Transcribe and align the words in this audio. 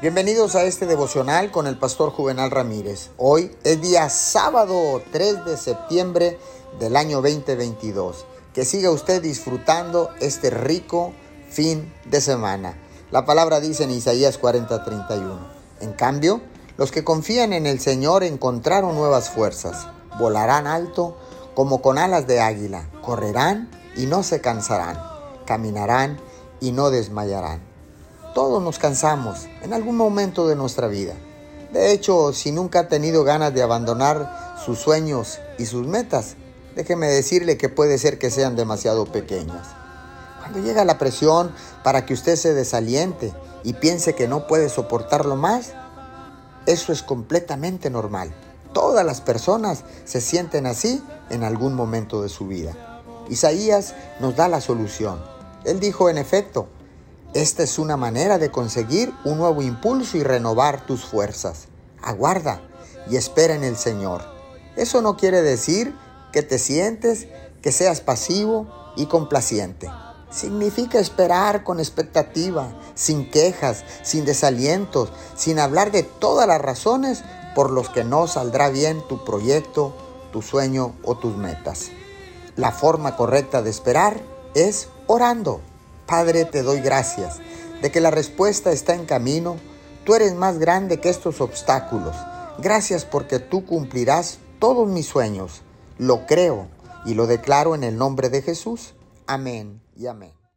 Bienvenidos 0.00 0.54
a 0.54 0.62
este 0.62 0.86
devocional 0.86 1.50
con 1.50 1.66
el 1.66 1.76
pastor 1.76 2.10
Juvenal 2.10 2.52
Ramírez. 2.52 3.10
Hoy 3.16 3.50
es 3.64 3.80
día 3.80 4.08
sábado 4.10 5.02
3 5.10 5.44
de 5.44 5.56
septiembre 5.56 6.38
del 6.78 6.94
año 6.94 7.20
2022. 7.20 8.24
Que 8.54 8.64
siga 8.64 8.92
usted 8.92 9.20
disfrutando 9.20 10.10
este 10.20 10.50
rico 10.50 11.12
fin 11.50 11.92
de 12.04 12.20
semana. 12.20 12.78
La 13.10 13.26
palabra 13.26 13.58
dice 13.58 13.82
en 13.82 13.90
Isaías 13.90 14.38
40:31. 14.40 15.36
En 15.80 15.92
cambio, 15.94 16.42
los 16.76 16.92
que 16.92 17.02
confían 17.02 17.52
en 17.52 17.66
el 17.66 17.80
Señor 17.80 18.22
encontraron 18.22 18.94
nuevas 18.94 19.30
fuerzas. 19.30 19.88
Volarán 20.16 20.68
alto 20.68 21.16
como 21.56 21.82
con 21.82 21.98
alas 21.98 22.28
de 22.28 22.38
águila. 22.38 22.88
Correrán 23.02 23.68
y 23.96 24.06
no 24.06 24.22
se 24.22 24.40
cansarán. 24.40 24.96
Caminarán 25.44 26.20
y 26.60 26.70
no 26.70 26.90
desmayarán. 26.90 27.67
Todos 28.34 28.62
nos 28.62 28.78
cansamos 28.78 29.46
en 29.62 29.72
algún 29.72 29.96
momento 29.96 30.46
de 30.46 30.56
nuestra 30.56 30.86
vida. 30.86 31.14
De 31.72 31.92
hecho, 31.92 32.32
si 32.32 32.52
nunca 32.52 32.80
ha 32.80 32.88
tenido 32.88 33.24
ganas 33.24 33.52
de 33.52 33.62
abandonar 33.62 34.56
sus 34.64 34.78
sueños 34.78 35.38
y 35.58 35.66
sus 35.66 35.86
metas, 35.86 36.36
déjeme 36.76 37.08
decirle 37.08 37.56
que 37.56 37.68
puede 37.68 37.98
ser 37.98 38.18
que 38.18 38.30
sean 38.30 38.56
demasiado 38.56 39.06
pequeñas. 39.06 39.66
Cuando 40.38 40.60
llega 40.60 40.84
la 40.84 40.98
presión 40.98 41.52
para 41.82 42.06
que 42.06 42.14
usted 42.14 42.36
se 42.36 42.54
desaliente 42.54 43.34
y 43.64 43.74
piense 43.74 44.14
que 44.14 44.28
no 44.28 44.46
puede 44.46 44.68
soportarlo 44.68 45.36
más, 45.36 45.72
eso 46.66 46.92
es 46.92 47.02
completamente 47.02 47.90
normal. 47.90 48.34
Todas 48.72 49.04
las 49.04 49.20
personas 49.20 49.84
se 50.04 50.20
sienten 50.20 50.66
así 50.66 51.02
en 51.30 51.44
algún 51.44 51.74
momento 51.74 52.22
de 52.22 52.28
su 52.28 52.46
vida. 52.46 53.04
Isaías 53.28 53.94
nos 54.20 54.36
da 54.36 54.48
la 54.48 54.60
solución. 54.60 55.22
Él 55.64 55.80
dijo, 55.80 56.08
en 56.08 56.18
efecto, 56.18 56.68
esta 57.34 57.62
es 57.62 57.78
una 57.78 57.96
manera 57.96 58.38
de 58.38 58.50
conseguir 58.50 59.12
un 59.24 59.38
nuevo 59.38 59.60
impulso 59.60 60.16
y 60.16 60.22
renovar 60.22 60.86
tus 60.86 61.04
fuerzas. 61.04 61.68
Aguarda 62.02 62.62
y 63.10 63.16
espera 63.16 63.54
en 63.54 63.64
el 63.64 63.76
Señor. 63.76 64.22
Eso 64.76 65.02
no 65.02 65.16
quiere 65.16 65.42
decir 65.42 65.94
que 66.32 66.42
te 66.42 66.58
sientes, 66.58 67.26
que 67.60 67.70
seas 67.70 68.00
pasivo 68.00 68.66
y 68.96 69.06
complaciente. 69.06 69.90
Significa 70.30 70.98
esperar 70.98 71.64
con 71.64 71.80
expectativa, 71.80 72.68
sin 72.94 73.30
quejas, 73.30 73.84
sin 74.02 74.24
desalientos, 74.24 75.10
sin 75.36 75.58
hablar 75.58 75.90
de 75.90 76.02
todas 76.02 76.46
las 76.46 76.60
razones 76.60 77.24
por 77.54 77.70
los 77.70 77.88
que 77.88 78.04
no 78.04 78.26
saldrá 78.26 78.68
bien 78.68 79.02
tu 79.08 79.24
proyecto, 79.24 79.94
tu 80.32 80.42
sueño 80.42 80.94
o 81.02 81.16
tus 81.16 81.36
metas. 81.36 81.90
La 82.56 82.72
forma 82.72 83.16
correcta 83.16 83.62
de 83.62 83.70
esperar 83.70 84.20
es 84.54 84.88
orando. 85.06 85.60
Padre, 86.08 86.46
te 86.46 86.62
doy 86.62 86.80
gracias 86.80 87.36
de 87.82 87.92
que 87.92 88.00
la 88.00 88.10
respuesta 88.10 88.72
está 88.72 88.94
en 88.94 89.04
camino. 89.04 89.56
Tú 90.04 90.14
eres 90.14 90.34
más 90.34 90.58
grande 90.58 91.00
que 91.00 91.10
estos 91.10 91.42
obstáculos. 91.42 92.16
Gracias 92.58 93.04
porque 93.04 93.38
tú 93.38 93.66
cumplirás 93.66 94.38
todos 94.58 94.88
mis 94.88 95.06
sueños. 95.06 95.60
Lo 95.98 96.26
creo 96.26 96.66
y 97.04 97.12
lo 97.12 97.26
declaro 97.26 97.74
en 97.74 97.84
el 97.84 97.98
nombre 97.98 98.30
de 98.30 98.40
Jesús. 98.40 98.94
Amén 99.26 99.82
y 99.96 100.06
amén. 100.06 100.37